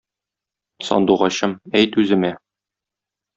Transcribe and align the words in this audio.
Сандугачым, 0.87 1.53
әйт 1.81 1.99
үземә 2.05 2.33